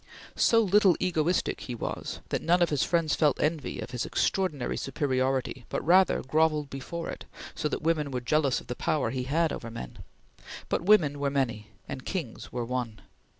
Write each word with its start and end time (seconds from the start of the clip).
So 0.35 0.61
little 0.61 0.97
egoistic 0.99 1.61
he 1.61 1.75
was 1.75 2.21
that 2.29 2.41
none 2.41 2.63
of 2.63 2.71
his 2.71 2.81
friends 2.83 3.13
felt 3.13 3.39
envy 3.39 3.79
of 3.79 3.91
his 3.91 4.03
extraordinary 4.03 4.75
superiority, 4.75 5.65
but 5.69 5.85
rather 5.85 6.23
grovelled 6.23 6.71
before 6.71 7.07
it, 7.11 7.25
so 7.53 7.69
that 7.69 7.83
women 7.83 8.09
were 8.09 8.19
jealous 8.19 8.59
of 8.59 8.65
the 8.65 8.73
power 8.75 9.11
he 9.11 9.25
had 9.25 9.53
over 9.53 9.69
men; 9.69 9.99
but 10.69 10.81
women 10.81 11.19
were 11.19 11.29
many 11.29 11.67
and 11.87 12.03
Kings 12.03 12.51
were 12.51 12.65
one. 12.65 13.01